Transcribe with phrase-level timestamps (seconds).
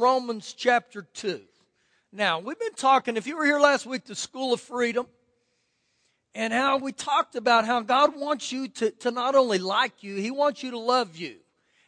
[0.00, 1.42] Romans chapter 2.
[2.10, 5.06] Now, we've been talking, if you were here last week, the School of Freedom,
[6.34, 10.16] and how we talked about how God wants you to, to not only like you,
[10.16, 11.36] He wants you to love you.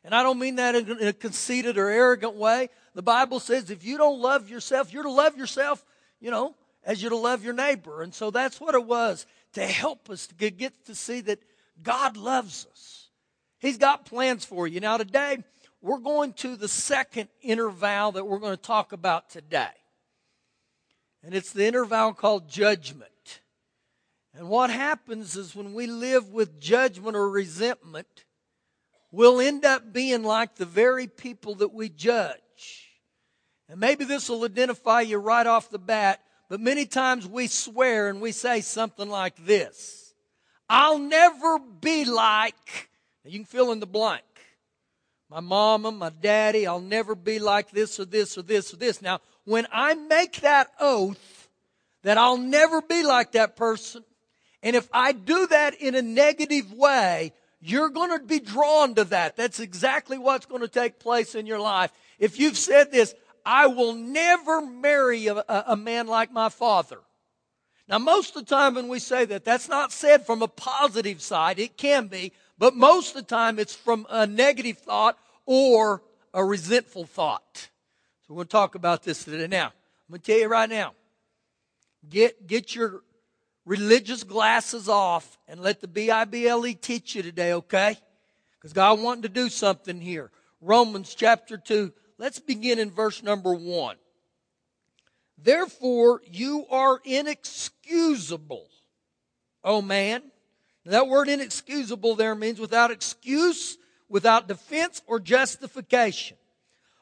[0.05, 2.69] And I don't mean that in a conceited or arrogant way.
[2.95, 5.83] The Bible says if you don't love yourself, you're to love yourself,
[6.21, 6.55] you know,
[6.85, 8.03] as you're to love your neighbor.
[8.03, 11.39] And so that's what it was to help us to get to see that
[11.83, 13.09] God loves us.
[13.59, 14.81] He's got plans for you.
[14.81, 15.39] Now, today,
[15.83, 19.67] we're going to the second interval that we're going to talk about today.
[21.25, 23.41] And it's the interval called judgment.
[24.35, 28.25] And what happens is when we live with judgment or resentment,
[29.11, 32.39] we'll end up being like the very people that we judge.
[33.69, 38.09] And maybe this will identify you right off the bat, but many times we swear
[38.09, 40.15] and we say something like this
[40.69, 42.89] I'll never be like,
[43.25, 44.25] you can fill in the blank
[45.33, 49.01] my mama, my daddy, I'll never be like this or this or this or this.
[49.01, 51.49] Now, when I make that oath
[52.03, 54.05] that I'll never be like that person,
[54.63, 59.05] and if I do that in a negative way, you're going to be drawn to
[59.05, 59.37] that.
[59.37, 61.93] That's exactly what's going to take place in your life.
[62.19, 63.15] If you've said this,
[63.47, 66.99] I will never marry a, a, man like my father.
[67.89, 71.23] Now, most of the time when we say that, that's not said from a positive
[71.23, 71.59] side.
[71.59, 76.03] It can be, but most of the time it's from a negative thought or
[76.35, 77.69] a resentful thought.
[78.27, 79.47] So we're going to talk about this today.
[79.47, 79.73] Now, I'm
[80.11, 80.95] going to tell you right now,
[82.09, 83.03] get, get your
[83.65, 87.97] religious glasses off and let the B-I-B-L-E teach you today, okay?
[88.59, 90.31] Because God wanting to do something here.
[90.61, 91.93] Romans chapter 2.
[92.19, 93.97] Let's begin in verse number 1.
[95.39, 98.69] Therefore, you are inexcusable,
[99.65, 100.23] O man.
[100.85, 106.37] Now, that word inexcusable there means without excuse, without defense or justification.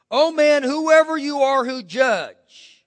[0.09, 2.85] Oh man, whoever you are who judge,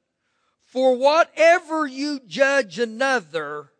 [0.66, 3.70] for whatever you judge another,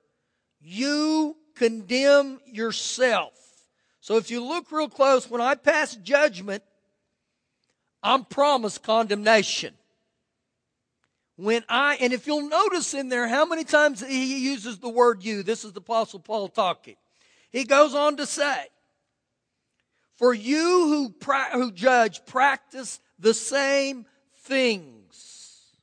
[0.61, 3.33] you condemn yourself.
[4.01, 6.63] So if you look real close, when I pass judgment,
[8.03, 9.75] I'm promised condemnation.
[11.37, 15.25] When I, and if you'll notice in there how many times he uses the word
[15.25, 16.97] you, this is the Apostle Paul talking.
[17.55, 18.67] He goes on to say,
[20.17, 24.07] For you who, pra- who judge practice the same
[24.39, 25.77] things.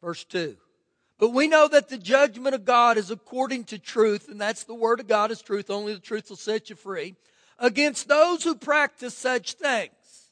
[0.00, 0.56] Verse 2.
[1.18, 4.72] But we know that the judgment of God is according to truth, and that's the
[4.72, 5.68] word of God is truth.
[5.68, 7.16] Only the truth will set you free.
[7.58, 10.30] Against those who practice such things.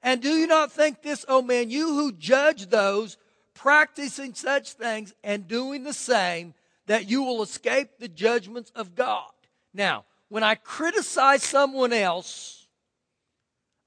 [0.00, 3.16] And do you not think this, oh man, you who judge those
[3.52, 6.54] practicing such things and doing the same,
[6.86, 9.32] that you will escape the judgments of God?
[9.74, 12.66] Now, when I criticize someone else,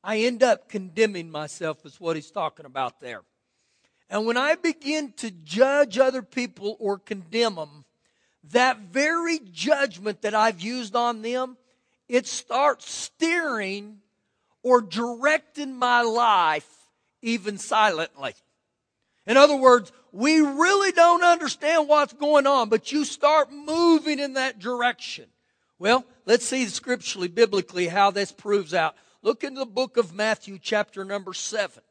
[0.04, 3.22] I end up condemning myself, is what he's talking about there.
[4.10, 7.86] And when I begin to judge other people or condemn them,
[8.52, 11.58] that very judgment that I've used on them,
[12.08, 13.98] it starts steering
[14.62, 16.70] or directing my life
[17.22, 18.36] even silently.
[19.26, 24.34] In other words, we really don't understand what's going on, but you start moving in
[24.34, 25.26] that direction.
[25.78, 28.96] Well, let's see scripturally, biblically, how this proves out.
[29.22, 31.84] Look into the book of Matthew, chapter number 7.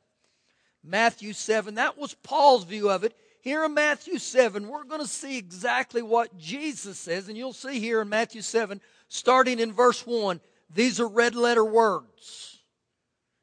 [0.83, 3.17] Matthew 7, that was Paul's view of it.
[3.41, 7.81] Here in Matthew 7, we're going to see exactly what Jesus says, and you'll see
[7.81, 10.41] here in Matthew 7, starting in verse 1,
[10.71, 12.61] these are red letter words.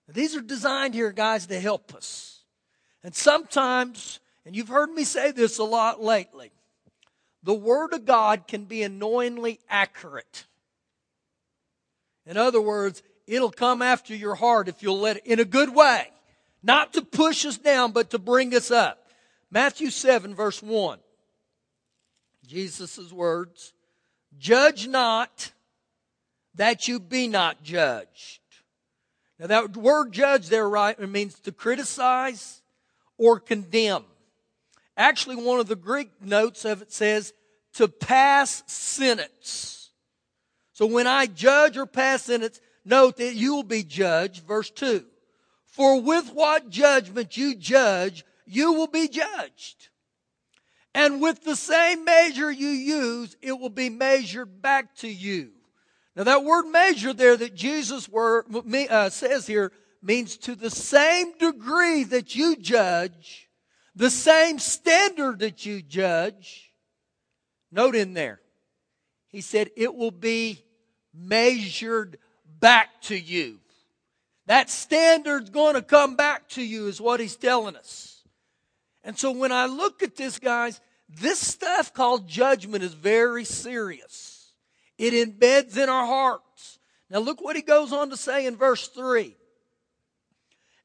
[0.08, 2.44] These are designed here, guys, to help us.
[3.04, 6.52] And sometimes, and you've heard me say this a lot lately,
[7.44, 10.46] the Word of God can be annoyingly accurate.
[12.26, 15.74] In other words, it'll come after your heart if you'll let it, in a good
[15.74, 16.08] way.
[16.64, 19.08] Not to push us down, but to bring us up.
[19.50, 21.00] Matthew 7, verse 1.
[22.46, 23.74] Jesus' words
[24.38, 25.52] Judge not
[26.56, 28.42] that you be not judged.
[29.40, 32.62] Now, that word judge there, right, means to criticize
[33.18, 34.04] or condemn.
[35.02, 37.34] Actually, one of the Greek notes of it says
[37.74, 39.90] to pass sentence.
[40.74, 44.46] So when I judge or pass sentence, note that you will be judged.
[44.46, 45.04] Verse 2.
[45.66, 49.90] For with what judgment you judge, you will be judged.
[50.94, 55.50] And with the same measure you use, it will be measured back to you.
[56.16, 58.46] Now that word measure there that Jesus were,
[58.88, 59.72] uh, says here
[60.04, 63.48] means to the same degree that you judge,
[63.96, 66.72] the same standard that you judge.
[67.72, 68.42] Note in there,
[69.28, 70.64] he said it will be
[71.14, 72.18] measured
[72.60, 73.60] back to you.
[74.48, 78.24] That standard's going to come back to you, is what he's telling us.
[79.04, 84.52] And so when I look at this, guys, this stuff called judgment is very serious.
[84.98, 86.80] It embeds in our hearts.
[87.10, 89.36] Now look what he goes on to say in verse 3.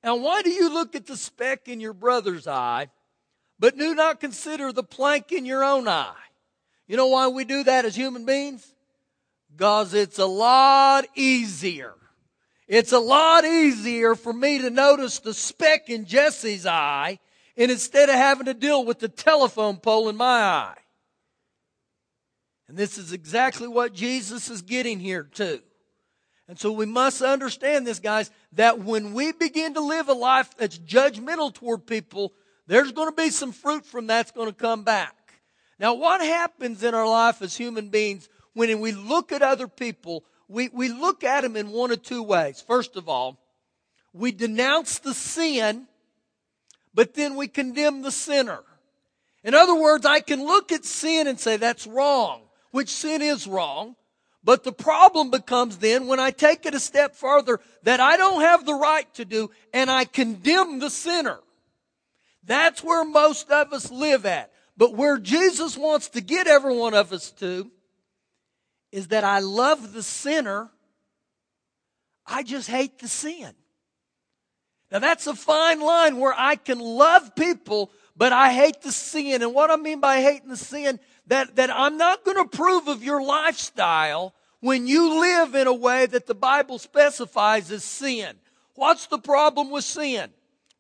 [0.07, 2.91] Now, why do you look at the speck in your brother's eye,
[3.59, 6.15] but do not consider the plank in your own eye?
[6.87, 8.75] You know why we do that as human beings?
[9.53, 11.95] Because it's a lot easier.
[12.69, 17.19] It's a lot easier for me to notice the speck in Jesse's eye
[17.57, 20.77] and instead of having to deal with the telephone pole in my eye.
[22.69, 25.61] And this is exactly what Jesus is getting here too.
[26.49, 30.51] And so we must understand this, guys, that when we begin to live a life
[30.57, 32.33] that's judgmental toward people,
[32.67, 35.15] there's going to be some fruit from that's going to come back.
[35.79, 40.25] Now, what happens in our life as human beings when we look at other people?
[40.49, 42.63] We, we look at them in one of two ways.
[42.67, 43.39] First of all,
[44.13, 45.87] we denounce the sin,
[46.95, 48.61] but then we condemn the sinner.
[49.45, 53.47] In other words, I can look at sin and say that's wrong, which sin is
[53.47, 53.95] wrong.
[54.43, 58.41] But the problem becomes then when I take it a step further that I don't
[58.41, 61.41] have the right to do and I condemn the sinner.
[62.47, 64.53] That's where most of us live at.
[64.77, 67.71] But where Jesus wants to get every one of us to
[68.93, 70.71] is that I love the sinner.
[72.27, 73.53] I just hate the sin.
[74.91, 79.43] Now that's a fine line where I can love people, but I hate the sin.
[79.43, 82.87] And what I mean by hating the sin, that, that I'm not going to approve
[82.87, 88.37] of your lifestyle when you live in a way that the Bible specifies as sin.
[88.75, 90.31] What's the problem with sin?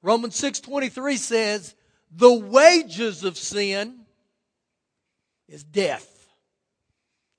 [0.06, 1.74] Romans 6:23 says,
[2.12, 4.06] "The wages of sin
[5.48, 6.28] is death."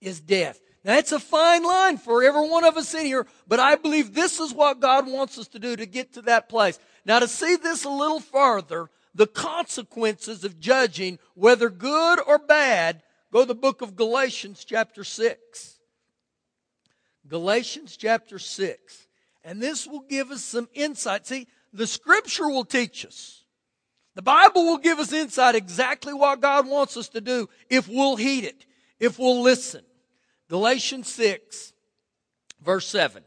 [0.01, 0.59] Is death.
[0.83, 4.13] Now it's a fine line for every one of us in here, but I believe
[4.13, 6.77] this is what God wants us to do to get to that place.
[7.05, 13.01] Now to see this a little further, the consequences of judging, whether good or bad,
[13.31, 15.79] go to the book of Galatians chapter 6.
[17.27, 19.07] Galatians chapter 6.
[19.43, 21.25] And this will give us some insight.
[21.25, 23.43] See, the scripture will teach us.
[24.15, 28.15] The Bible will give us insight exactly what God wants us to do if we'll
[28.15, 28.65] heed it,
[28.99, 29.83] if we'll listen.
[30.49, 31.73] Galatians 6,
[32.63, 33.23] verse 7.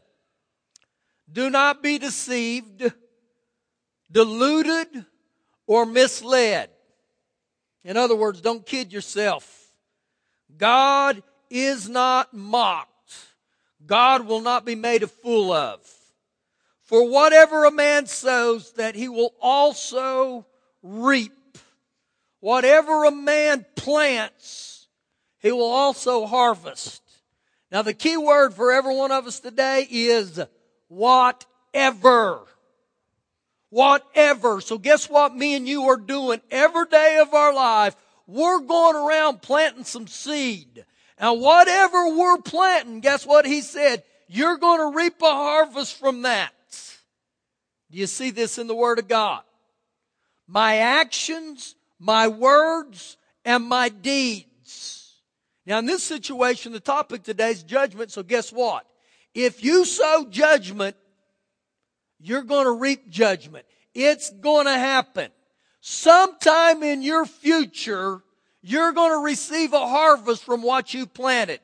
[1.31, 2.91] Do not be deceived,
[4.11, 5.05] deluded,
[5.65, 6.69] or misled.
[7.85, 9.71] In other words, don't kid yourself.
[10.57, 12.89] God is not mocked.
[13.85, 15.79] God will not be made a fool of.
[16.91, 20.45] For whatever a man sows, that he will also
[20.83, 21.57] reap.
[22.41, 24.89] Whatever a man plants,
[25.39, 27.01] he will also harvest.
[27.71, 30.41] Now the key word for every one of us today is
[30.89, 32.41] whatever.
[33.69, 34.59] Whatever.
[34.59, 37.95] So guess what me and you are doing every day of our life?
[38.27, 40.83] We're going around planting some seed.
[41.21, 44.03] Now, whatever we're planting, guess what he said?
[44.27, 46.51] You're going to reap a harvest from that.
[47.91, 49.41] Do you see this in the Word of God?
[50.47, 55.21] My actions, my words, and my deeds.
[55.65, 58.11] Now, in this situation, the topic today is judgment.
[58.11, 58.85] So, guess what?
[59.33, 60.95] If you sow judgment,
[62.19, 63.65] you're going to reap judgment.
[63.93, 65.31] It's going to happen.
[65.81, 68.21] Sometime in your future,
[68.61, 71.59] you're going to receive a harvest from what you planted.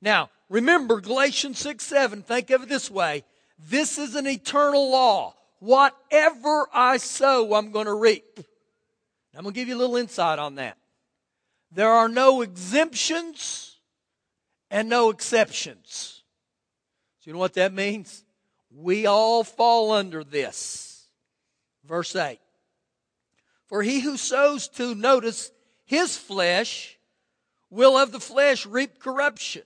[0.00, 3.24] Now, remember Galatians 6 7, think of it this way.
[3.68, 5.34] This is an eternal law.
[5.58, 8.40] Whatever I sow, I'm going to reap.
[9.34, 10.76] I'm going to give you a little insight on that.
[11.72, 13.78] There are no exemptions
[14.70, 16.22] and no exceptions.
[17.20, 18.24] So you know what that means?
[18.70, 21.08] We all fall under this.
[21.84, 22.38] Verse 8.
[23.66, 25.50] For he who sows to, notice,
[25.84, 26.98] his flesh
[27.70, 29.62] will of the flesh reap corruption.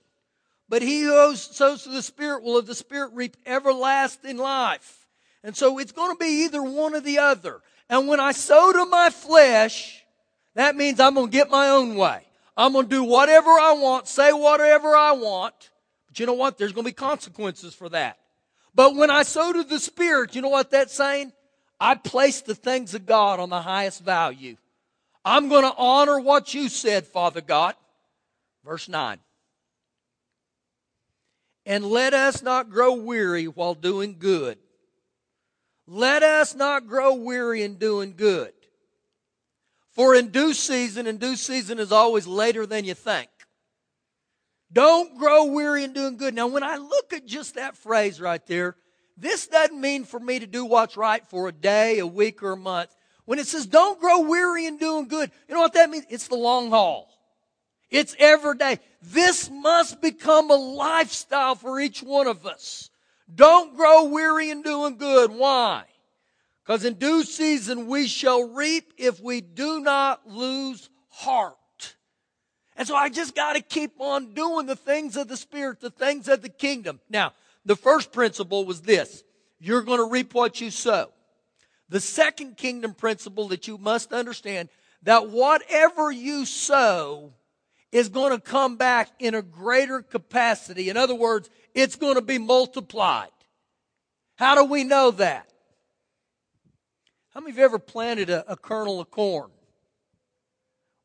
[0.69, 5.07] But he who sows to the Spirit will of the Spirit reap everlasting life.
[5.43, 7.61] And so it's going to be either one or the other.
[7.89, 10.03] And when I sow to my flesh,
[10.53, 12.21] that means I'm going to get my own way.
[12.55, 15.71] I'm going to do whatever I want, say whatever I want.
[16.07, 16.57] But you know what?
[16.57, 18.19] There's going to be consequences for that.
[18.75, 21.31] But when I sow to the Spirit, you know what that's saying?
[21.79, 24.57] I place the things of God on the highest value.
[25.23, 27.75] I'm going to honor what you said, Father God.
[28.65, 29.19] Verse 9.
[31.69, 34.57] And let us not grow weary while doing good.
[35.85, 38.53] Let us not grow weary in doing good.
[39.91, 43.29] For in due season, and due season is always later than you think.
[44.73, 46.33] Don't grow weary in doing good.
[46.33, 48.75] Now, when I look at just that phrase right there,
[49.15, 52.53] this doesn't mean for me to do what's right for a day, a week, or
[52.53, 52.95] a month.
[53.25, 56.05] When it says don't grow weary in doing good, you know what that means?
[56.09, 57.11] It's the long haul.
[57.89, 58.79] It's every day.
[59.01, 62.89] This must become a lifestyle for each one of us.
[63.33, 65.31] Don't grow weary in doing good.
[65.31, 65.83] Why?
[66.63, 71.55] Because in due season we shall reap if we do not lose heart.
[72.75, 75.89] And so I just got to keep on doing the things of the Spirit, the
[75.89, 76.99] things of the kingdom.
[77.09, 77.33] Now,
[77.65, 79.23] the first principle was this
[79.59, 81.09] you're going to reap what you sow.
[81.89, 84.69] The second kingdom principle that you must understand
[85.03, 87.33] that whatever you sow
[87.91, 90.89] is going to come back in a greater capacity.
[90.89, 93.29] In other words, it's going to be multiplied.
[94.35, 95.51] How do we know that?
[97.33, 99.49] How many of you ever planted a, a kernel of corn?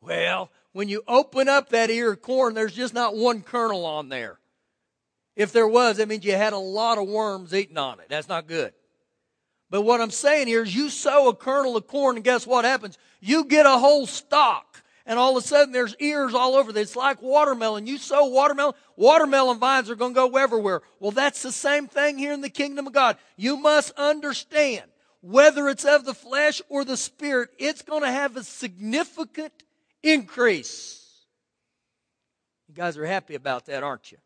[0.01, 4.09] Well, when you open up that ear of corn, there's just not one kernel on
[4.09, 4.39] there.
[5.37, 8.07] If there was, that means you had a lot of worms eating on it.
[8.09, 8.73] That's not good.
[9.71, 12.65] But what I'm saying here is you sow a kernel of corn and guess what
[12.65, 12.99] happens?
[13.21, 16.77] You get a whole stalk and all of a sudden there's ears all over.
[16.79, 17.87] It's like watermelon.
[17.87, 20.83] You sow watermelon, watermelon vines are going to go everywhere.
[21.01, 23.17] Well, that's the same thing here in the kingdom of God.
[23.37, 24.85] You must understand
[25.21, 29.55] whether it's of the flesh or the spirit, it's going to have a significant
[30.03, 31.01] increase.
[32.69, 34.19] You guys are happy about that, aren't you?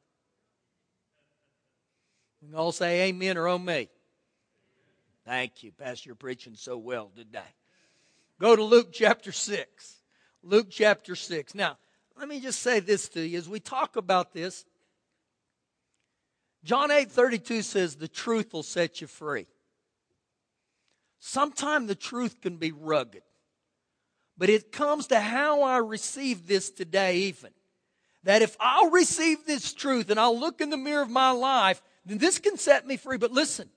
[2.40, 3.88] Can all say amen or oh me.
[5.24, 6.08] Thank you, Pastor.
[6.08, 7.40] You're preaching so well today.
[8.40, 9.97] Go to Luke chapter 6.
[10.42, 11.54] Luke chapter 6.
[11.54, 11.78] Now,
[12.18, 14.64] let me just say this to you as we talk about this.
[16.64, 19.46] John 8 32 says, The truth will set you free.
[21.18, 23.22] Sometimes the truth can be rugged,
[24.36, 27.50] but it comes to how I receive this today, even.
[28.24, 31.80] That if I'll receive this truth and I'll look in the mirror of my life,
[32.04, 33.16] then this can set me free.
[33.16, 33.70] But listen,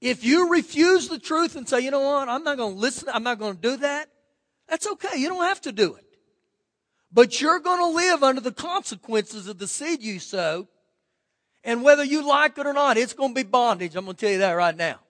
[0.00, 3.08] if you refuse the truth and say, you know what, I'm not going to listen,
[3.12, 4.08] I'm not going to do that,
[4.68, 5.18] that's okay.
[5.18, 6.04] You don't have to do it.
[7.12, 10.68] But you're going to live under the consequences of the seed you sow.
[11.64, 13.96] And whether you like it or not, it's going to be bondage.
[13.96, 15.00] I'm going to tell you that right now.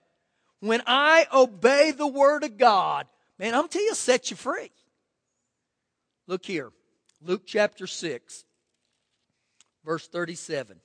[0.59, 4.37] When I obey the word of God, man, I'm going to tell you, set you
[4.37, 4.71] free.
[6.27, 6.71] Look here.
[7.21, 8.45] Luke chapter 6,
[9.85, 10.79] verse 37.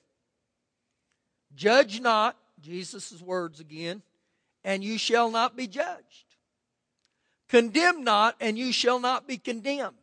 [1.54, 4.02] Judge not, Jesus' words again,
[4.64, 6.31] and you shall not be judged.
[7.52, 9.98] Condemn not, and you shall not be condemned.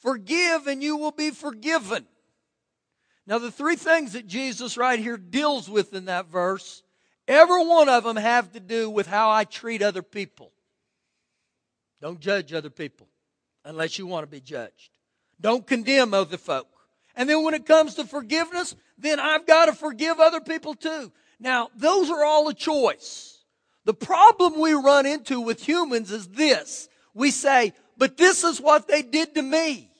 [0.00, 2.06] Forgive, and you will be forgiven.
[3.26, 6.82] Now, the three things that Jesus right here deals with in that verse,
[7.28, 10.50] every one of them have to do with how I treat other people.
[12.00, 13.08] Don't judge other people
[13.66, 14.96] unless you want to be judged.
[15.38, 16.68] Don't condemn other folk.
[17.14, 21.12] And then when it comes to forgiveness, then I've got to forgive other people too.
[21.38, 23.37] Now, those are all a choice.
[23.88, 26.90] The problem we run into with humans is this.
[27.14, 29.90] We say, but this is what they did to me.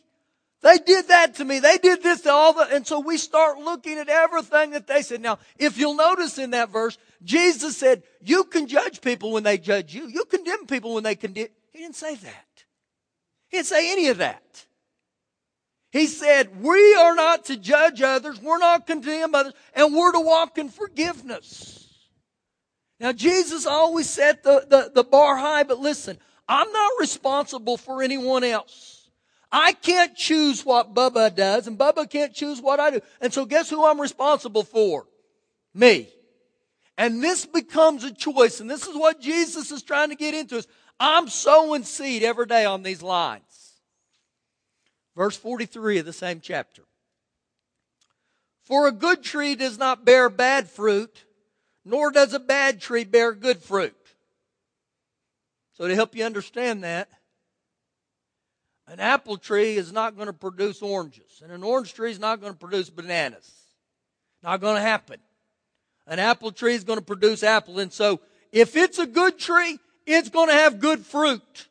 [0.61, 1.59] They did that to me.
[1.59, 5.00] They did this to all the, and so we start looking at everything that they
[5.00, 5.23] said.
[5.23, 9.57] Now, if you'll notice in that verse, Jesus said, you can judge people when they
[9.57, 10.07] judge you.
[10.07, 11.49] You condemn people when they condemn.
[11.73, 12.64] He didn't say that.
[13.49, 14.66] He didn't say any of that.
[15.92, 18.38] He said, we are not to judge others.
[18.38, 21.77] We're not condemn others and we're to walk in forgiveness.
[23.00, 28.02] Now, Jesus always set the, the, the bar high, but listen, I'm not responsible for
[28.02, 29.11] anyone else.
[29.50, 33.00] I can't choose what Bubba does, and Bubba can't choose what I do.
[33.21, 35.07] And so guess who I'm responsible for?
[35.73, 36.09] Me.
[36.99, 40.59] And this becomes a choice, and this is what Jesus is trying to get into
[40.59, 40.67] us.
[40.99, 43.43] I'm sowing seed every day on these lines.
[45.17, 46.83] Verse 43 of the same chapter.
[48.64, 51.25] For a good tree does not bear bad fruit,
[51.88, 53.97] nor does a bad tree bear good fruit.
[55.73, 57.09] So, to help you understand that,
[58.87, 62.40] an apple tree is not going to produce oranges, and an orange tree is not
[62.40, 63.50] going to produce bananas.
[64.42, 65.18] Not going to happen.
[66.07, 68.21] An apple tree is going to produce apple, and so
[68.52, 71.68] if it's a good tree, it's going to have good fruit.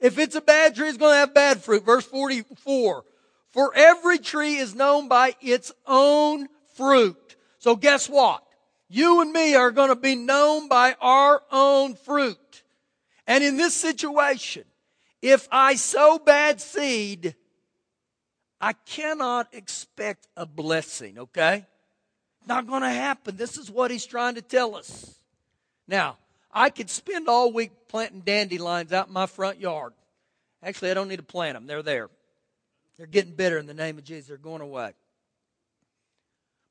[0.00, 1.84] If it's a bad tree, it's going to have bad fruit.
[1.84, 3.04] Verse 44.
[3.50, 7.36] For every tree is known by its own fruit.
[7.58, 8.42] So guess what?
[8.94, 12.62] You and me are going to be known by our own fruit.
[13.26, 14.64] And in this situation,
[15.22, 17.34] if I sow bad seed,
[18.60, 21.64] I cannot expect a blessing, okay?
[22.46, 23.34] Not going to happen.
[23.38, 25.14] This is what he's trying to tell us.
[25.88, 26.18] Now,
[26.52, 29.94] I could spend all week planting dandelions out in my front yard.
[30.62, 31.66] Actually, I don't need to plant them.
[31.66, 32.10] They're there.
[32.98, 34.28] They're getting bitter in the name of Jesus.
[34.28, 34.92] They're going away.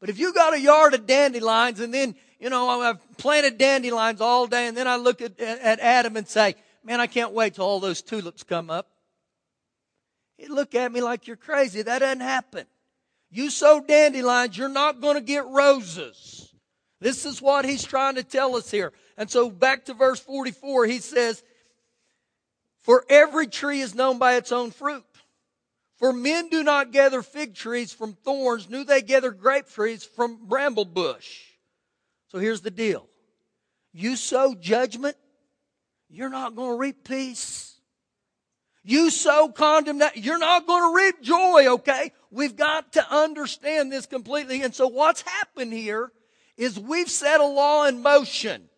[0.01, 4.20] But if you got a yard of dandelions and then, you know, I've planted dandelions
[4.20, 7.53] all day and then I look at, at Adam and say, man, I can't wait
[7.53, 8.88] till all those tulips come up.
[10.38, 11.84] He'd look at me like you're crazy.
[11.84, 12.65] That doesn't happen.
[13.29, 16.51] You sow dandelions, you're not going to get roses.
[17.00, 18.91] This is what he's trying to tell us here.
[19.17, 21.43] And so back to verse 44, he says,
[22.81, 25.05] For every tree is known by its own fruit.
[26.01, 30.48] For men do not gather fig trees from thorns, nor they gather grape trees from
[30.48, 31.43] bramble bush.
[32.29, 33.08] So here's the deal.
[33.93, 35.15] You sow judgment,
[36.10, 37.75] you're not going to reap peace.
[38.84, 42.13] You sow condemnation, you're not going to reap joy, okay?
[42.31, 44.63] We've got to understand this completely.
[44.63, 46.12] And so what's happened here
[46.58, 48.70] is we've set a law in motion.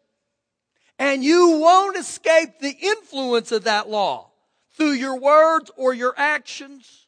[0.99, 4.31] And you won't escape the influence of that law
[4.75, 7.02] through your words or your actions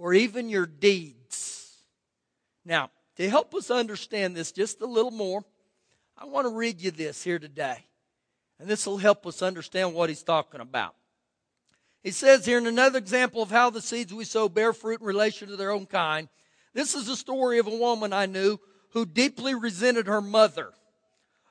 [0.00, 1.76] or even your deeds.
[2.64, 5.44] Now, to help us understand this just a little more,
[6.16, 7.84] I want to read you this here today.
[8.58, 10.94] And this will help us understand what he's talking about.
[12.02, 15.06] He says here in another example of how the seeds we sow bear fruit in
[15.06, 16.28] relation to their own kind.
[16.72, 18.58] This is the story of a woman I knew
[18.92, 20.72] who deeply resented her mother.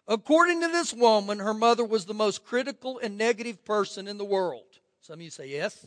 [0.08, 4.26] According to this woman, her mother was the most critical and negative person in the
[4.26, 4.66] world.
[5.02, 5.86] Some of you say yes.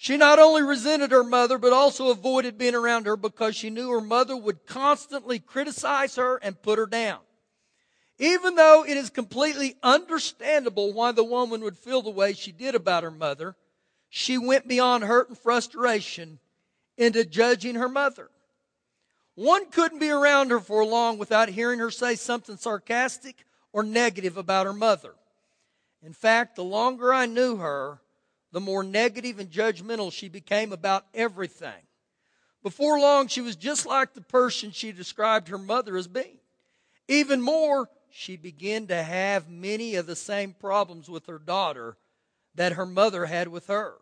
[0.00, 3.90] She not only resented her mother, but also avoided being around her because she knew
[3.90, 7.18] her mother would constantly criticize her and put her down.
[8.20, 12.76] Even though it is completely understandable why the woman would feel the way she did
[12.76, 13.56] about her mother,
[14.08, 16.38] she went beyond hurt and frustration
[16.96, 18.30] into judging her mother.
[19.34, 24.36] One couldn't be around her for long without hearing her say something sarcastic or negative
[24.36, 25.14] about her mother.
[26.04, 28.00] In fact, the longer I knew her,
[28.52, 31.82] the more negative and judgmental she became about everything.
[32.62, 36.38] Before long, she was just like the person she described her mother as being.
[37.06, 41.96] Even more, she began to have many of the same problems with her daughter
[42.54, 43.94] that her mother had with her.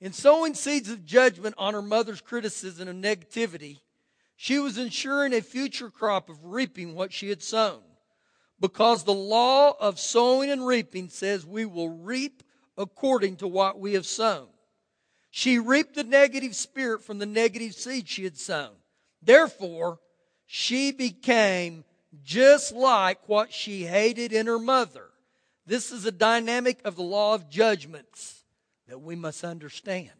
[0.00, 3.80] In sowing seeds of judgment on her mother's criticism and negativity,
[4.34, 7.82] she was ensuring a future crop of reaping what she had sown.
[8.58, 12.42] Because the law of sowing and reaping says we will reap
[12.76, 14.48] according to what we have sown.
[15.30, 18.72] She reaped the negative spirit from the negative seed she had sown.
[19.22, 19.98] Therefore,
[20.46, 21.84] she became
[22.22, 25.08] just like what she hated in her mother.
[25.64, 28.42] This is a dynamic of the law of judgments
[28.88, 30.10] that we must understand.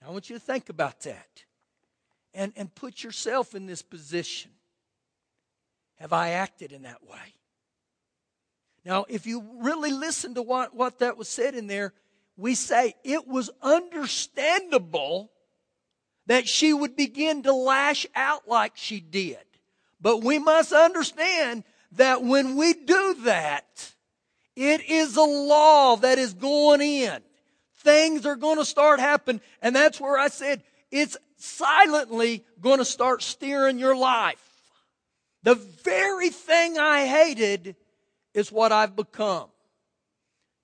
[0.00, 1.44] Now, I want you to think about that
[2.32, 4.52] and, and put yourself in this position.
[5.96, 7.34] Have I acted in that way?
[8.84, 11.92] Now, if you really listen to what, what that was said in there,
[12.36, 15.30] we say it was understandable
[16.26, 19.38] that she would begin to lash out like she did.
[20.00, 23.92] But we must understand that when we do that,
[24.56, 27.20] it is a law that is going in.
[27.78, 29.40] Things are going to start happening.
[29.60, 34.42] And that's where I said it's silently going to start steering your life.
[35.42, 37.76] The very thing I hated
[38.34, 39.48] is what I've become.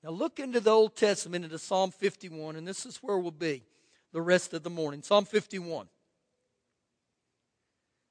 [0.02, 3.64] Now look into the Old Testament, into Psalm 51, and this is where we'll be
[4.12, 5.02] the rest of the morning.
[5.02, 5.88] Psalm 51.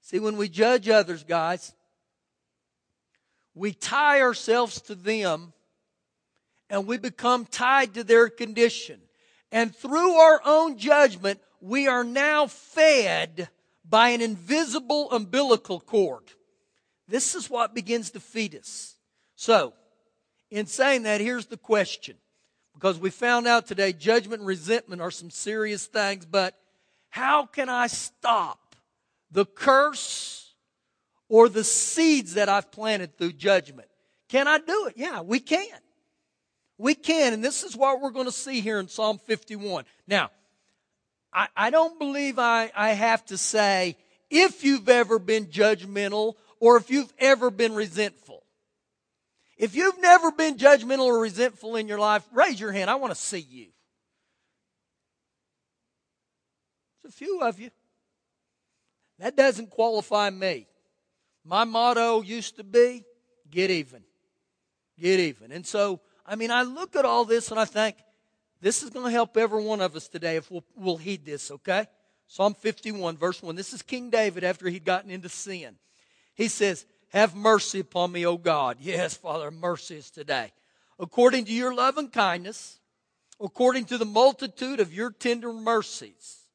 [0.02, 1.74] See, when we judge others, guys,
[3.56, 5.54] we tie ourselves to them
[6.70, 9.00] and we become tied to their condition.
[9.52, 13.50] And through our own judgment, we are now fed
[13.88, 16.24] by an invisible umbilical cord.
[17.08, 18.94] This is what begins to feed us.
[19.36, 19.74] So,
[20.50, 22.17] in saying that, here's the question.
[22.74, 26.58] Because we found out today judgment and resentment are some serious things, but
[27.10, 28.76] how can I stop
[29.32, 30.45] the curse
[31.30, 33.88] or the seeds that I've planted through judgment.
[34.30, 34.93] Can I do it?
[34.95, 35.80] Yeah, we can.
[36.78, 37.34] We can.
[37.34, 39.86] And this is what we're going to see here in Psalm 51.
[40.08, 40.32] Now,
[41.34, 43.98] I, I don't believe I, I have to say
[44.30, 48.43] if you've ever been judgmental or if you've ever been resentful.
[49.58, 52.89] If you've never been judgmental or resentful in your life, raise your hand.
[52.89, 53.68] I want to see you.
[57.02, 57.72] There's a few of you.
[59.20, 60.68] That doesn't qualify me.
[61.46, 63.06] My motto used to be
[63.50, 64.04] get even.
[65.00, 65.52] Get even.
[65.52, 67.98] And so, I mean, I look at all this and I think,
[68.62, 71.52] this is going to help every one of us today if we'll, we'll heed this,
[71.52, 71.88] okay?
[72.28, 73.56] Psalm 51, verse 1.
[73.56, 75.76] This is King David after he'd gotten into sin.
[76.34, 78.78] He says, Have mercy upon me, O God.
[78.80, 80.51] Yes, Father, mercy is today.
[80.99, 82.80] According to your love and kindness,
[83.41, 86.45] according to the multitude of your tender mercies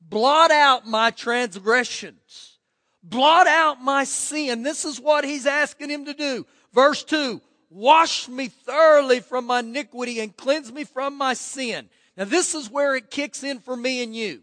[0.00, 2.58] Blot out my transgressions.
[3.02, 4.62] Blot out my sin.
[4.62, 6.46] This is what he's asking him to do.
[6.72, 11.88] Verse 2 Wash me thoroughly from my iniquity and cleanse me from my sin.
[12.16, 14.42] Now, this is where it kicks in for me and you.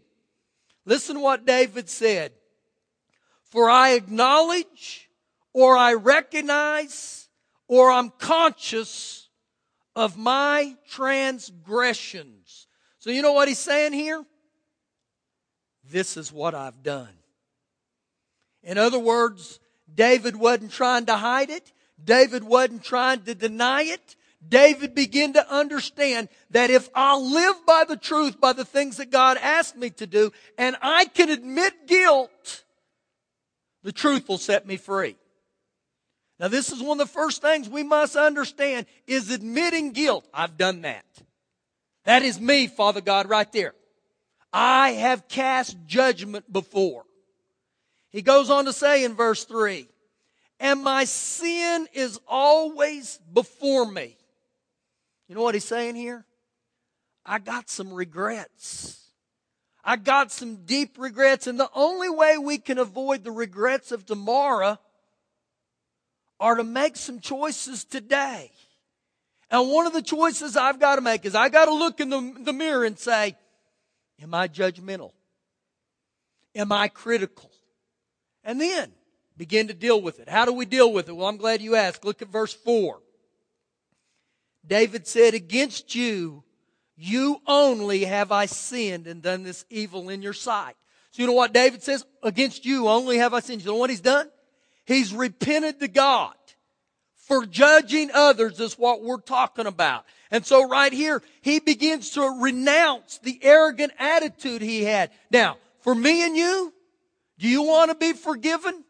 [0.86, 2.32] Listen to what David said.
[3.44, 5.07] For I acknowledge,
[5.52, 7.28] or I recognize,
[7.66, 9.28] or I'm conscious
[9.96, 12.66] of my transgressions.
[12.98, 14.24] So, you know what he's saying here?
[15.84, 17.08] This is what I've done.
[18.62, 19.60] In other words,
[19.92, 21.72] David wasn't trying to hide it.
[22.02, 24.16] David wasn't trying to deny it.
[24.46, 29.10] David began to understand that if I'll live by the truth, by the things that
[29.10, 32.64] God asked me to do, and I can admit guilt,
[33.82, 35.16] the truth will set me free.
[36.38, 40.26] Now this is one of the first things we must understand is admitting guilt.
[40.32, 41.04] I've done that.
[42.04, 43.74] That is me, Father God, right there.
[44.52, 47.04] I have cast judgment before.
[48.10, 49.86] He goes on to say in verse 3,
[50.60, 54.16] and my sin is always before me.
[55.28, 56.24] You know what he's saying here?
[57.26, 59.10] I got some regrets.
[59.84, 64.06] I got some deep regrets, and the only way we can avoid the regrets of
[64.06, 64.78] tomorrow
[66.40, 68.50] are to make some choices today.
[69.50, 72.10] And one of the choices I've got to make is I got to look in
[72.10, 73.36] the, the mirror and say,
[74.20, 75.12] Am I judgmental?
[76.54, 77.50] Am I critical?
[78.42, 78.92] And then
[79.36, 80.28] begin to deal with it.
[80.28, 81.12] How do we deal with it?
[81.12, 82.04] Well, I'm glad you asked.
[82.04, 82.98] Look at verse 4.
[84.66, 86.42] David said, Against you,
[86.96, 90.74] you only have I sinned and done this evil in your sight.
[91.12, 92.04] So you know what David says?
[92.22, 93.62] Against you only have I sinned.
[93.62, 94.28] You know what he's done?
[94.88, 96.34] He's repented to God
[97.14, 100.06] for judging others is what we're talking about.
[100.30, 105.10] And so right here, he begins to renounce the arrogant attitude he had.
[105.30, 106.72] Now, for me and you,
[107.38, 108.82] do you want to be forgiven?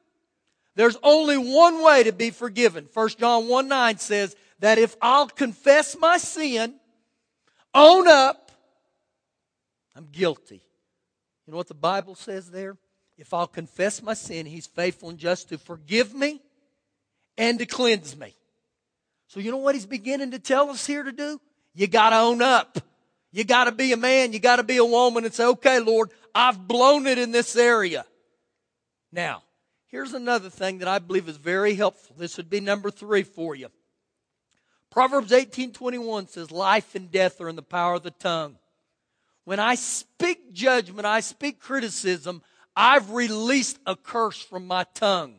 [0.76, 2.88] There's only one way to be forgiven.
[2.94, 6.76] 1 John 1 9 says that if I'll confess my sin,
[7.74, 8.52] own up,
[9.96, 10.62] I'm guilty.
[11.44, 12.76] You know what the Bible says there?
[13.18, 16.40] If I'll confess my sin, He's faithful and just to forgive me
[17.36, 18.34] and to cleanse me.
[19.26, 21.40] So you know what He's beginning to tell us here to do?
[21.74, 22.78] You gotta own up.
[23.32, 24.32] You gotta be a man.
[24.32, 28.06] You gotta be a woman and say, okay, Lord, I've blown it in this area.
[29.12, 29.42] Now,
[29.88, 32.14] here's another thing that I believe is very helpful.
[32.16, 33.68] This would be number three for you.
[34.90, 38.58] Proverbs 18:21 says, "Life and death are in the power of the tongue."
[39.44, 42.42] When I speak judgment, I speak criticism,
[42.80, 45.34] I've released a curse from my tongue.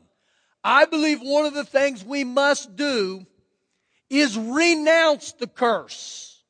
[0.61, 3.25] I believe one of the things we must do
[4.09, 6.43] is renounce the curse.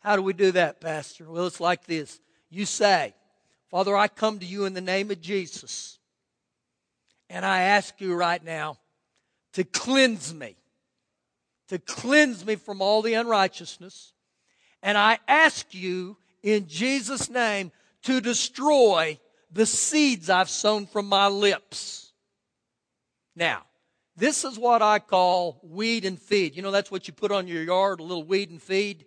[0.00, 1.30] How do we do that, Pastor?
[1.30, 2.18] Well, it's like this.
[2.48, 3.12] You say,
[3.70, 5.98] Father, I come to you in the name of Jesus.
[7.28, 8.78] And I ask you right now
[9.52, 10.56] to cleanse me,
[11.68, 14.14] to cleanse me from all the unrighteousness.
[14.82, 17.72] And I ask you in Jesus' name
[18.08, 19.20] to destroy
[19.52, 22.10] the seeds I've sown from my lips.
[23.36, 23.64] Now,
[24.16, 26.56] this is what I call weed and feed.
[26.56, 29.04] You know, that's what you put on your yard, a little weed and feed.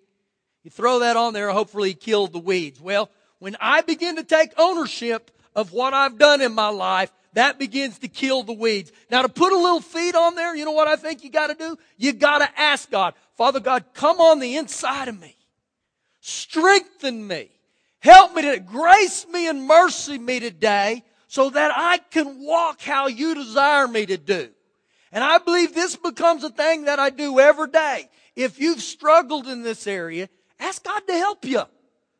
[0.64, 2.80] You throw that on there, hopefully kill the weeds.
[2.80, 3.10] Well,
[3.40, 7.98] when I begin to take ownership of what I've done in my life, that begins
[8.00, 8.92] to kill the weeds.
[9.10, 11.56] Now to put a little feed on there, you know what I think you gotta
[11.56, 11.76] do?
[11.98, 15.36] You gotta ask God, Father God, come on the inside of me.
[16.20, 17.50] Strengthen me.
[18.02, 23.08] Help me to grace me and mercy me today so that I can walk how
[23.08, 24.50] you desire me to do.
[25.12, 28.10] And I believe this becomes a thing that I do every day.
[28.36, 31.62] If you've struggled in this area, ask God to help you.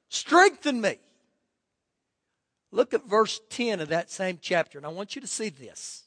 [0.10, 0.98] Strengthen me.
[2.72, 6.04] Look at verse 10 of that same chapter, and I want you to see this.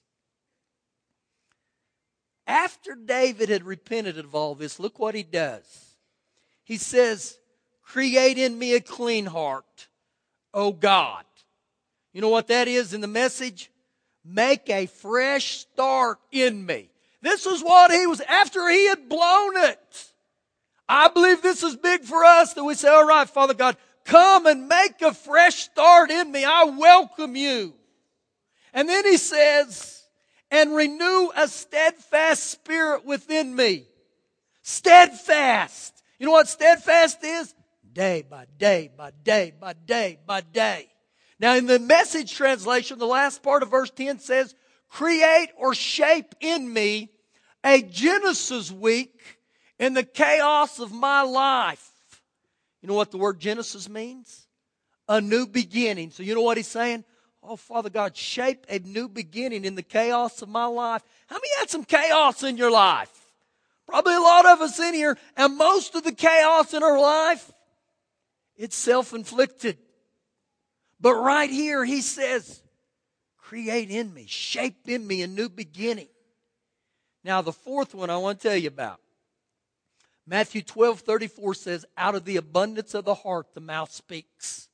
[2.47, 5.97] After David had repented of all this, look what he does.
[6.63, 7.39] He says,
[7.85, 9.89] Create in me a clean heart,
[10.53, 11.25] O God.
[12.13, 13.71] You know what that is in the message?
[14.25, 16.91] Make a fresh start in me.
[17.21, 20.13] This is what he was after he had blown it.
[20.89, 24.47] I believe this is big for us that we say, all right, Father God, Come
[24.47, 26.45] and make a fresh start in me.
[26.45, 27.75] I welcome you.
[28.73, 30.03] And then he says,
[30.51, 33.87] and renew a steadfast spirit within me.
[34.63, 36.03] Steadfast.
[36.19, 37.55] You know what steadfast is?
[37.95, 40.89] Day by day by day by day by day.
[41.39, 44.55] Now in the message translation, the last part of verse 10 says,
[44.89, 47.11] create or shape in me
[47.63, 49.39] a Genesis week
[49.79, 51.93] in the chaos of my life.
[52.83, 54.49] You know what the word Genesis means?
[55.09, 56.11] A new beginning.
[56.11, 57.05] So you know what he's saying?
[57.45, 61.03] Oh, Father God, shape a new beginning in the chaos of my life.
[61.29, 63.11] How many had some chaos in your life?
[63.87, 67.53] Probably a lot of us in here, and most of the chaos in our life,
[68.57, 69.79] it's self-inflicted.
[71.01, 72.63] But right here, he says,
[73.37, 76.09] create in me, shape in me a new beginning.
[77.23, 79.01] Now, the fourth one I want to tell you about.
[80.27, 84.69] Matthew 12, 34 says, out of the abundance of the heart, the mouth speaks.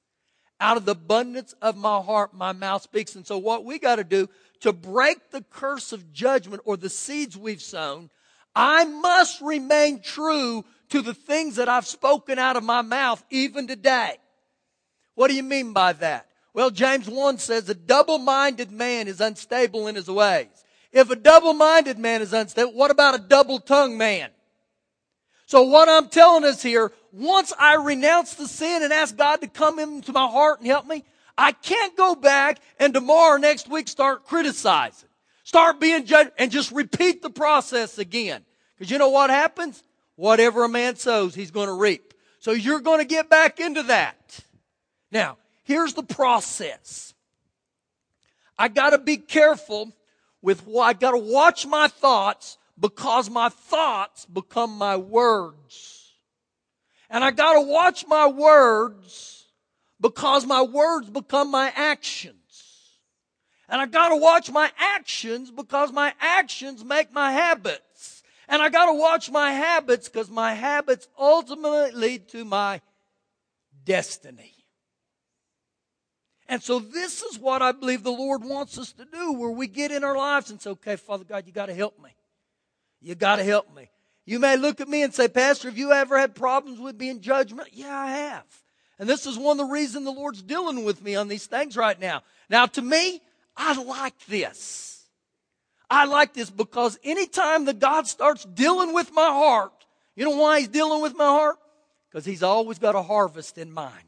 [0.60, 3.16] Out of the abundance of my heart, my mouth speaks.
[3.16, 4.28] And so what we got to do
[4.60, 8.10] to break the curse of judgment or the seeds we've sown,
[8.54, 13.66] I must remain true to the things that I've spoken out of my mouth even
[13.66, 14.16] today.
[15.14, 16.26] What do you mean by that?
[16.52, 20.48] Well, James 1 says a double-minded man is unstable in his ways.
[20.92, 24.30] If a double-minded man is unstable, what about a double-tongued man?
[25.46, 29.48] So what I'm telling us here, once I renounce the sin and ask God to
[29.48, 31.04] come into my heart and help me,
[31.36, 35.08] I can't go back and tomorrow, next week, start criticizing.
[35.44, 38.44] Start being judged and just repeat the process again.
[38.76, 39.82] Because you know what happens?
[40.20, 42.12] Whatever a man sows, he's going to reap.
[42.40, 44.40] So you're going to get back into that.
[45.10, 47.14] Now, here's the process.
[48.58, 49.96] I got to be careful
[50.42, 56.12] with what I got to watch my thoughts because my thoughts become my words.
[57.08, 59.46] And I got to watch my words
[60.02, 62.34] because my words become my actions.
[63.70, 67.80] And I got to watch my actions because my actions make my habits.
[68.50, 72.80] And I got to watch my habits because my habits ultimately lead to my
[73.84, 74.52] destiny.
[76.48, 79.68] And so this is what I believe the Lord wants us to do where we
[79.68, 82.10] get in our lives and say, okay, Father God, you got to help me.
[83.00, 83.88] You got to help me.
[84.26, 87.20] You may look at me and say, Pastor, have you ever had problems with being
[87.20, 87.68] judgment?
[87.72, 88.44] Yeah, I have.
[88.98, 91.76] And this is one of the reasons the Lord's dealing with me on these things
[91.76, 92.22] right now.
[92.48, 93.22] Now, to me,
[93.56, 94.99] I like this.
[95.90, 99.72] I like this because anytime the God starts dealing with my heart,
[100.14, 101.56] you know why He's dealing with my heart?
[102.08, 104.04] Because He's always got a harvest in mind.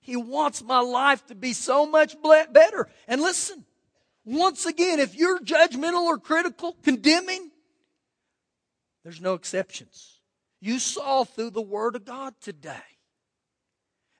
[0.00, 2.16] He wants my life to be so much
[2.52, 2.88] better.
[3.08, 3.64] And listen,
[4.24, 7.50] once again, if you're judgmental or critical, condemning,
[9.02, 10.20] there's no exceptions.
[10.60, 12.76] You saw through the Word of God today.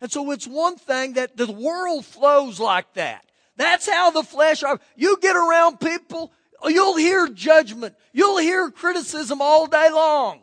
[0.01, 3.27] And so it's one thing that the world flows like that.
[3.57, 4.63] That's how the flesh,
[4.97, 6.33] you get around people,
[6.69, 7.95] you'll hear judgment.
[8.13, 10.41] You'll hear criticism all day long.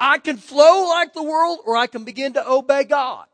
[0.00, 3.26] I can flow like the world or I can begin to obey God.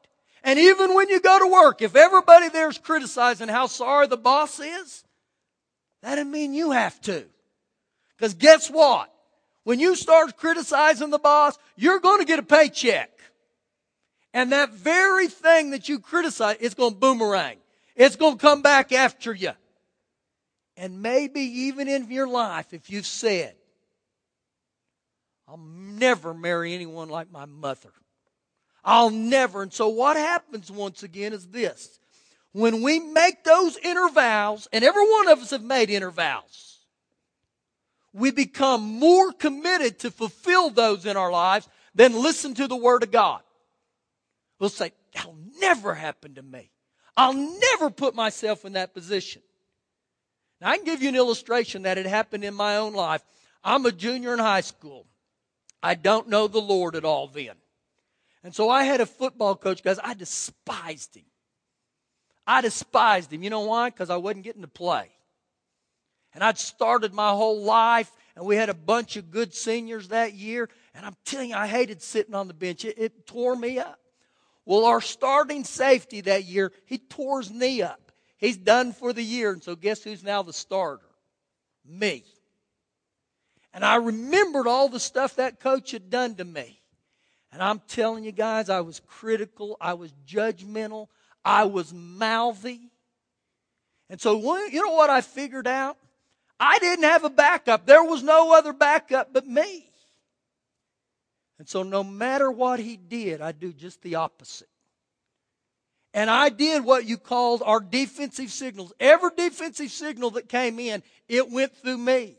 [0.42, 4.60] And even when you go to work, if everybody there's criticizing how sorry the boss
[4.60, 5.04] is,
[6.02, 7.24] that doesn't mean you have to.
[8.16, 9.10] Because guess what?
[9.64, 13.10] When you start criticizing the boss, you're going to get a paycheck.
[14.34, 17.56] And that very thing that you criticize is going to boomerang.
[17.96, 19.52] It's going to come back after you.
[20.76, 23.54] And maybe even in your life, if you've said,
[25.46, 27.92] I'll never marry anyone like my mother.
[28.84, 29.62] I'll never.
[29.62, 32.00] And so what happens once again is this.
[32.52, 36.78] When we make those inner vows, and every one of us have made inner vows,
[38.12, 43.02] we become more committed to fulfill those in our lives than listen to the Word
[43.02, 43.42] of God.
[44.60, 46.70] We'll say, that'll never happen to me.
[47.16, 49.42] I'll never put myself in that position.
[50.64, 53.22] Now, I can give you an illustration that had happened in my own life.
[53.62, 55.06] I'm a junior in high school.
[55.82, 57.56] I don't know the Lord at all then.
[58.42, 59.98] And so I had a football coach, guys.
[60.02, 61.26] I despised him.
[62.46, 63.42] I despised him.
[63.42, 63.90] You know why?
[63.90, 65.10] Because I wasn't getting to play.
[66.32, 70.32] And I'd started my whole life, and we had a bunch of good seniors that
[70.32, 70.70] year.
[70.94, 72.86] And I'm telling you, I hated sitting on the bench.
[72.86, 74.00] It, it tore me up.
[74.64, 78.03] Well, our starting safety that year, he tore his knee up.
[78.44, 79.52] He's done for the year.
[79.52, 81.06] And so guess who's now the starter?
[81.82, 82.22] Me.
[83.72, 86.78] And I remembered all the stuff that coach had done to me.
[87.52, 91.06] And I'm telling you guys, I was critical, I was judgmental,
[91.42, 92.90] I was mouthy.
[94.10, 94.34] And so,
[94.66, 95.96] you know what I figured out?
[96.60, 97.86] I didn't have a backup.
[97.86, 99.88] There was no other backup but me.
[101.58, 104.68] And so, no matter what he did, I do just the opposite.
[106.14, 108.92] And I did what you called our defensive signals.
[109.00, 112.36] Every defensive signal that came in, it went through me.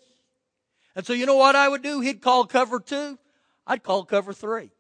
[0.96, 2.00] And so, you know what I would do?
[2.00, 3.20] He'd call cover two,
[3.68, 4.72] I'd call cover three.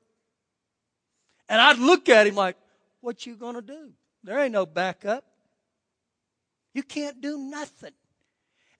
[1.49, 2.55] And I'd look at him like,
[3.01, 3.91] what you gonna do?
[4.23, 5.25] There ain't no backup.
[6.73, 7.91] You can't do nothing.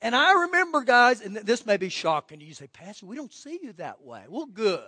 [0.02, 2.54] And I remember, guys, and this may be shocking to you.
[2.54, 4.24] Say, Pastor, we don't see you that way.
[4.30, 4.80] Well, good.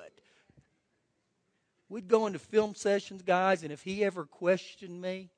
[1.89, 5.30] We'd go into film sessions, guys, and if he ever questioned me,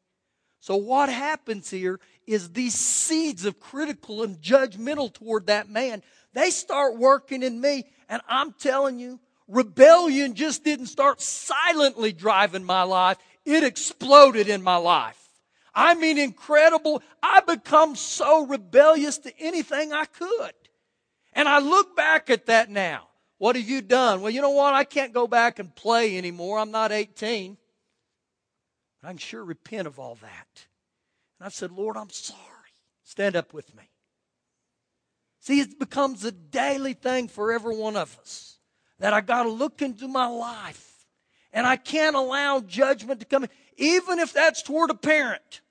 [0.61, 6.49] So, what happens here is these seeds of critical and judgmental toward that man, they
[6.49, 7.85] start working in me.
[8.09, 14.61] And I'm telling you, rebellion just didn't start silently driving my life, it exploded in
[14.61, 15.15] my life.
[15.73, 17.01] I mean, incredible.
[17.21, 20.53] I become so rebellious to anything I could.
[21.33, 23.08] And I look back at that now.
[23.39, 24.21] What have you done?
[24.21, 24.73] Well, you know what?
[24.73, 26.59] I can't go back and play anymore.
[26.59, 27.57] I'm not 18.
[29.01, 30.65] I can sure repent of all that.
[31.39, 32.39] And I said, Lord, I'm sorry.
[33.03, 33.83] Stand up with me.
[35.39, 38.57] See, it becomes a daily thing for every one of us
[38.99, 41.05] that I got to look into my life.
[41.53, 45.61] And I can't allow judgment to come in, even if that's toward a parent.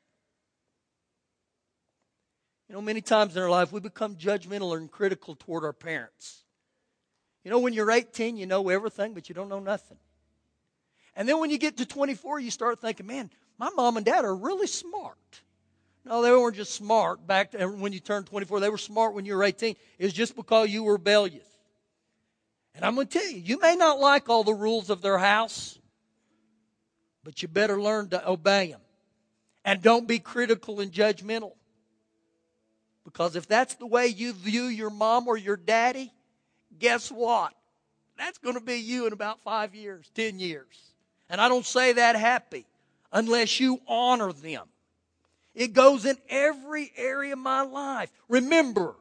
[2.66, 6.44] You know, many times in our life we become judgmental and critical toward our parents.
[7.44, 9.98] You know, when you're 18, you know everything, but you don't know nothing.
[11.14, 14.24] And then when you get to 24, you start thinking, man, my mom and dad
[14.24, 15.16] are really smart.
[16.04, 18.60] No, they weren't just smart back to, when you turned 24.
[18.60, 19.76] They were smart when you were 18.
[19.98, 21.46] It was just because you were rebellious.
[22.74, 25.18] And I'm going to tell you, you may not like all the rules of their
[25.18, 25.78] house,
[27.24, 28.80] but you better learn to obey them.
[29.64, 31.52] And don't be critical and judgmental.
[33.04, 36.12] Because if that's the way you view your mom or your daddy,
[36.78, 37.54] guess what?
[38.16, 40.92] That's going to be you in about five years, 10 years.
[41.30, 42.66] And I don't say that happy
[43.12, 44.66] unless you honor them.
[45.54, 48.10] It goes in every area of my life.
[48.28, 48.94] Remember,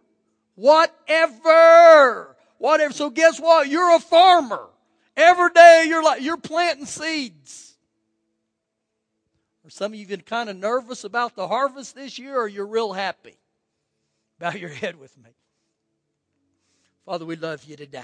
[0.55, 2.93] whatever, whatever.
[2.93, 3.67] So guess what?
[3.67, 4.67] You're a farmer.
[5.15, 7.75] Every day you're like, you're planting seeds.
[9.65, 12.67] Are some of you been kind of nervous about the harvest this year or you're
[12.67, 13.37] real happy?
[14.39, 15.31] Bow your head with me.
[17.07, 18.03] Father, we love you today.